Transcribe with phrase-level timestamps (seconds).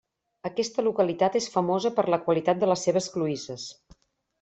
[0.49, 3.73] Aquesta localitat és famosa per la qualitat de les seves cloïsses.